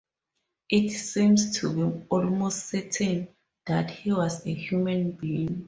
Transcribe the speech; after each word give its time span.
It 0.67 0.89
seems 0.93 1.59
to 1.59 1.69
be 1.71 2.05
almost 2.09 2.69
certain 2.71 3.27
that 3.67 3.91
he 3.91 4.11
was 4.11 4.43
a 4.47 4.51
human 4.55 5.11
being. 5.11 5.59